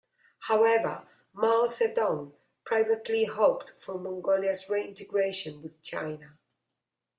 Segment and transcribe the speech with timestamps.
[0.39, 6.39] However, Mao Zedong privately hoped for Mongolia's reintegration with China.